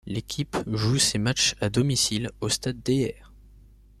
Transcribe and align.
L'équipe 0.07 0.57
joue 0.65 0.97
ces 0.97 1.19
matchs 1.19 1.53
à 1.61 1.69
domicile 1.69 2.31
au 2.41 2.49
Stade 2.49 2.79
Dr. 2.81 3.31